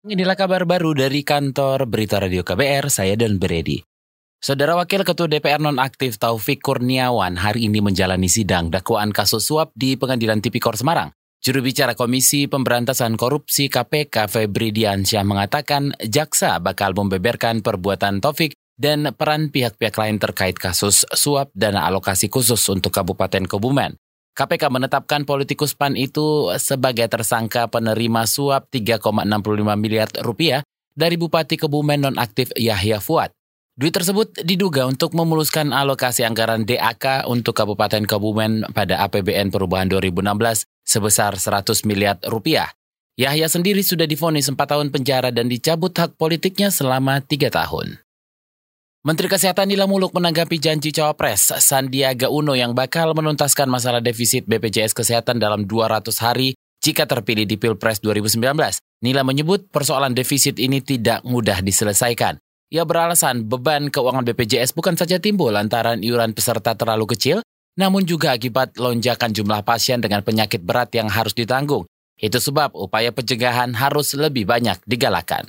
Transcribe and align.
Inilah 0.00 0.32
kabar 0.32 0.64
baru 0.64 0.96
dari 0.96 1.20
kantor 1.20 1.84
Berita 1.84 2.16
Radio 2.16 2.40
KBR, 2.40 2.88
saya 2.88 3.20
Don 3.20 3.36
Beredi. 3.36 3.84
Saudara 4.40 4.72
Wakil 4.72 5.04
Ketua 5.04 5.28
DPR 5.28 5.60
Nonaktif 5.60 6.16
Taufik 6.16 6.64
Kurniawan 6.64 7.36
hari 7.36 7.68
ini 7.68 7.84
menjalani 7.84 8.24
sidang 8.24 8.72
dakwaan 8.72 9.12
kasus 9.12 9.44
suap 9.44 9.76
di 9.76 10.00
Pengadilan 10.00 10.40
Tipikor 10.40 10.80
Semarang. 10.80 11.12
Juru 11.44 11.60
bicara 11.60 11.92
Komisi 11.92 12.48
Pemberantasan 12.48 13.20
Korupsi 13.20 13.68
KPK 13.68 14.24
Febri 14.32 14.72
Diansyah 14.72 15.20
mengatakan 15.20 15.92
jaksa 16.00 16.56
bakal 16.64 16.96
membeberkan 16.96 17.60
perbuatan 17.60 18.24
Taufik 18.24 18.56
dan 18.80 19.12
peran 19.12 19.52
pihak-pihak 19.52 20.00
lain 20.00 20.16
terkait 20.16 20.56
kasus 20.56 21.04
suap 21.12 21.52
dana 21.52 21.84
alokasi 21.84 22.32
khusus 22.32 22.64
untuk 22.72 22.96
Kabupaten 22.96 23.44
Kebumen. 23.44 24.00
KPK 24.34 24.70
menetapkan 24.70 25.26
politikus 25.26 25.74
PAN 25.74 25.98
itu 25.98 26.54
sebagai 26.56 27.06
tersangka 27.10 27.66
penerima 27.66 28.24
suap 28.24 28.70
3,65 28.70 29.26
miliar 29.76 30.08
rupiah 30.22 30.62
dari 30.94 31.18
Bupati 31.18 31.58
Kebumen 31.58 32.06
nonaktif 32.06 32.54
Yahya 32.54 33.02
Fuad. 33.02 33.34
Duit 33.80 33.96
tersebut 33.96 34.44
diduga 34.44 34.84
untuk 34.84 35.16
memuluskan 35.16 35.72
alokasi 35.72 36.26
anggaran 36.26 36.68
DAK 36.68 37.24
untuk 37.32 37.56
Kabupaten 37.56 38.04
Kebumen 38.04 38.68
pada 38.76 39.00
APBN 39.08 39.48
perubahan 39.48 39.88
2016 39.88 40.68
sebesar 40.84 41.32
100 41.38 41.88
miliar 41.88 42.20
rupiah. 42.28 42.68
Yahya 43.16 43.48
sendiri 43.48 43.80
sudah 43.80 44.04
difonis 44.04 44.52
4 44.52 44.56
tahun 44.56 44.88
penjara 44.92 45.32
dan 45.32 45.48
dicabut 45.48 45.96
hak 45.96 46.20
politiknya 46.20 46.68
selama 46.68 47.24
3 47.24 47.48
tahun. 47.48 48.00
Menteri 49.00 49.32
Kesehatan 49.32 49.72
Nila 49.72 49.88
Muluk 49.88 50.12
menanggapi 50.12 50.60
janji 50.60 50.92
Cawapres 50.92 51.56
Sandiaga 51.64 52.28
Uno 52.28 52.52
yang 52.52 52.76
bakal 52.76 53.16
menuntaskan 53.16 53.64
masalah 53.64 54.04
defisit 54.04 54.44
BPJS 54.44 54.92
Kesehatan 54.92 55.40
dalam 55.40 55.64
200 55.64 56.04
hari 56.20 56.52
jika 56.84 57.08
terpilih 57.08 57.48
di 57.48 57.56
Pilpres 57.56 58.04
2019. 58.04 58.44
Nila 59.00 59.24
menyebut 59.24 59.72
persoalan 59.72 60.12
defisit 60.12 60.60
ini 60.60 60.84
tidak 60.84 61.24
mudah 61.24 61.64
diselesaikan. 61.64 62.44
Ia 62.68 62.84
beralasan 62.84 63.48
beban 63.48 63.88
keuangan 63.88 64.20
BPJS 64.20 64.76
bukan 64.76 65.00
saja 65.00 65.16
timbul 65.16 65.48
lantaran 65.48 66.04
iuran 66.04 66.36
peserta 66.36 66.76
terlalu 66.76 67.16
kecil, 67.16 67.40
namun 67.80 68.04
juga 68.04 68.36
akibat 68.36 68.76
lonjakan 68.76 69.32
jumlah 69.32 69.64
pasien 69.64 70.04
dengan 70.04 70.20
penyakit 70.20 70.60
berat 70.60 70.92
yang 70.92 71.08
harus 71.08 71.32
ditanggung. 71.32 71.88
Itu 72.20 72.36
sebab 72.36 72.76
upaya 72.76 73.16
pencegahan 73.16 73.80
harus 73.80 74.12
lebih 74.12 74.44
banyak 74.44 74.76
digalakan. 74.84 75.48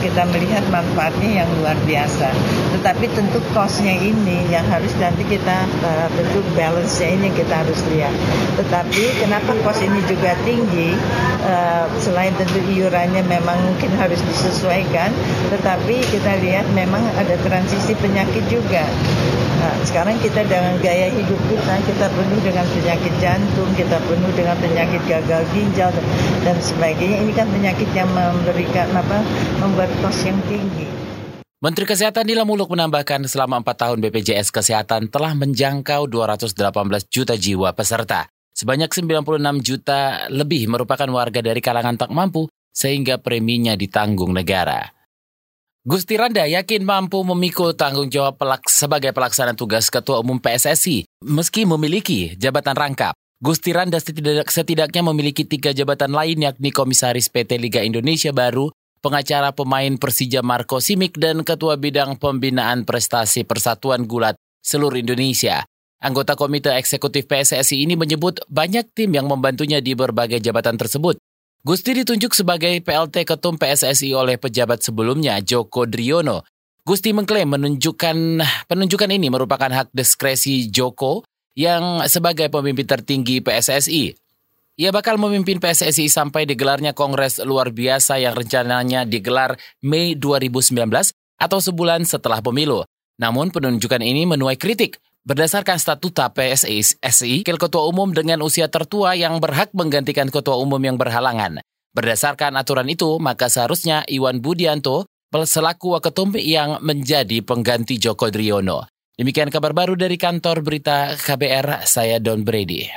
Kita 0.00 0.24
melihat 0.32 0.64
manfaatnya 0.72 1.44
yang 1.44 1.50
luar 1.60 1.76
biasa, 1.84 2.32
tetapi 2.72 3.04
tentu 3.12 3.36
cost-nya 3.52 3.92
ini 3.94 4.48
yang 4.48 4.64
harus 4.66 4.90
nanti 4.96 5.28
kita 5.28 5.68
uh, 5.84 6.08
tentu 6.16 6.40
balance-nya 6.56 7.20
ini 7.20 7.28
kita 7.36 7.60
harus 7.60 7.76
lihat. 7.92 8.16
Tetapi 8.56 9.22
kenapa 9.22 9.52
cost 9.60 9.84
ini 9.84 10.00
juga 10.08 10.32
tinggi? 10.48 10.96
Uh, 11.44 11.84
selain 12.00 12.32
tentu 12.40 12.64
iurannya 12.64 13.20
memang 13.28 13.60
mungkin 13.68 13.92
harus 14.00 14.24
disesuaikan, 14.24 15.12
tetapi 15.52 16.00
kita 16.10 16.32
lihat 16.40 16.64
memang 16.72 17.04
ada 17.20 17.36
transisi 17.44 17.92
penyakit 18.00 18.48
juga. 18.48 18.88
Nah, 19.62 19.78
sekarang 19.86 20.18
kita 20.18 20.42
dengan 20.42 20.74
gaya 20.82 21.06
hidup 21.06 21.38
kita, 21.46 21.78
kita 21.86 22.10
penuh 22.10 22.40
dengan 22.42 22.66
penyakit 22.66 23.14
jantung, 23.22 23.70
kita 23.78 23.94
penuh 24.10 24.32
dengan 24.34 24.58
penyakit 24.58 24.98
gagal 25.06 25.46
ginjal 25.54 25.94
dan 26.42 26.58
sebagainya. 26.58 27.22
Ini 27.22 27.30
kan 27.30 27.46
penyakit 27.46 27.86
yang 27.94 28.10
memberikan 28.10 28.90
apa, 28.90 29.22
membuat 29.60 29.90
kos 30.02 30.26
yang 30.26 30.38
tinggi. 30.50 30.86
Menteri 31.62 31.86
Kesehatan 31.86 32.26
Nila 32.26 32.42
Muluk 32.42 32.74
menambahkan 32.74 33.22
selama 33.30 33.62
4 33.62 33.86
tahun 33.86 33.98
BPJS 34.02 34.50
Kesehatan 34.50 35.06
telah 35.06 35.30
menjangkau 35.38 36.10
218 36.10 36.58
juta 37.06 37.38
jiwa 37.38 37.70
peserta. 37.70 38.26
Sebanyak 38.50 38.90
96 38.90 39.62
juta 39.62 40.26
lebih 40.26 40.66
merupakan 40.66 41.06
warga 41.14 41.38
dari 41.38 41.62
kalangan 41.62 41.94
tak 41.94 42.10
mampu 42.10 42.50
sehingga 42.74 43.22
preminya 43.22 43.78
ditanggung 43.78 44.34
negara. 44.34 44.90
Gusti 45.82 46.14
Randa 46.14 46.46
yakin 46.46 46.86
mampu 46.86 47.18
memikul 47.26 47.74
tanggung 47.74 48.06
jawab 48.06 48.38
pelak 48.38 48.66
sebagai 48.70 49.10
pelaksana 49.10 49.54
tugas 49.54 49.90
Ketua 49.90 50.22
Umum 50.22 50.38
PSSI 50.38 51.06
meski 51.26 51.66
memiliki 51.66 52.38
jabatan 52.38 52.78
rangkap. 52.78 53.14
Gusti 53.42 53.74
Randa 53.74 53.98
setidak, 53.98 54.46
setidaknya 54.46 55.02
memiliki 55.02 55.42
tiga 55.42 55.74
jabatan 55.74 56.14
lain 56.14 56.46
yakni 56.46 56.70
Komisaris 56.70 57.26
PT 57.26 57.58
Liga 57.58 57.82
Indonesia 57.82 58.30
Baru, 58.30 58.70
pengacara 59.02 59.50
pemain 59.50 59.98
Persija 59.98 60.40
Marco 60.40 60.78
Simic, 60.78 61.18
dan 61.18 61.42
Ketua 61.42 61.74
Bidang 61.76 62.16
Pembinaan 62.16 62.86
Prestasi 62.86 63.42
Persatuan 63.42 64.06
Gulat 64.06 64.38
seluruh 64.62 65.02
Indonesia. 65.02 65.66
Anggota 66.02 66.38
Komite 66.38 66.70
Eksekutif 66.74 67.26
PSSI 67.26 67.82
ini 67.82 67.94
menyebut 67.98 68.42
banyak 68.46 68.90
tim 68.94 69.10
yang 69.14 69.26
membantunya 69.26 69.82
di 69.82 69.94
berbagai 69.94 70.38
jabatan 70.38 70.78
tersebut. 70.78 71.18
Gusti 71.62 71.94
ditunjuk 71.94 72.34
sebagai 72.34 72.74
PLT 72.82 73.22
Ketum 73.22 73.54
PSSI 73.54 74.10
oleh 74.14 74.34
pejabat 74.34 74.82
sebelumnya 74.82 75.38
Joko 75.38 75.86
Driono. 75.86 76.42
Gusti 76.82 77.14
mengklaim 77.14 77.46
menunjukkan 77.46 78.42
penunjukan 78.66 79.10
ini 79.14 79.30
merupakan 79.30 79.70
hak 79.70 79.94
diskresi 79.94 80.66
Joko 80.74 81.22
yang 81.54 82.02
sebagai 82.10 82.50
pemimpin 82.50 82.90
tertinggi 82.90 83.38
PSSI. 83.38 84.21
Ia 84.80 84.88
bakal 84.88 85.20
memimpin 85.20 85.60
PSSI 85.60 86.08
sampai 86.08 86.48
digelarnya 86.48 86.96
kongres 86.96 87.40
luar 87.44 87.72
biasa 87.72 88.16
yang 88.16 88.32
rencananya 88.32 89.04
digelar 89.04 89.60
Mei 89.84 90.16
2019 90.16 90.88
atau 91.36 91.58
sebulan 91.60 92.08
setelah 92.08 92.40
pemilu. 92.40 92.86
Namun 93.20 93.52
penunjukan 93.52 94.00
ini 94.00 94.24
menuai 94.24 94.56
kritik 94.56 94.96
Berdasarkan 95.22 95.78
statuta 95.78 96.34
PSSI, 96.34 97.46
Wakil 97.46 97.54
Ketua 97.54 97.86
Umum 97.86 98.10
dengan 98.10 98.42
usia 98.42 98.66
tertua 98.66 99.14
yang 99.14 99.38
berhak 99.38 99.70
menggantikan 99.70 100.26
Ketua 100.26 100.58
Umum 100.58 100.82
yang 100.82 100.98
berhalangan. 100.98 101.62
Berdasarkan 101.94 102.58
aturan 102.58 102.90
itu, 102.90 103.22
maka 103.22 103.46
seharusnya 103.46 104.02
Iwan 104.10 104.42
Budianto 104.42 105.06
selaku 105.30 105.94
waketum 105.94 106.34
yang 106.42 106.82
menjadi 106.82 107.38
pengganti 107.38 108.02
Joko 108.02 108.34
Driono. 108.34 108.90
Demikian 109.14 109.54
kabar 109.54 109.70
baru 109.70 109.94
dari 109.94 110.18
kantor 110.18 110.66
berita 110.66 111.14
KBR, 111.14 111.86
saya 111.86 112.18
Don 112.18 112.42
Brady. 112.42 112.90